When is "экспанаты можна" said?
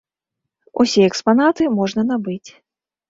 1.09-2.01